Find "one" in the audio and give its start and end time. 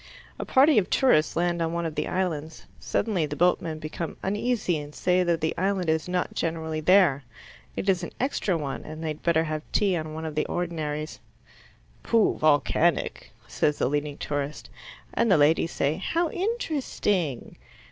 1.73-1.85, 8.57-8.83, 10.15-10.25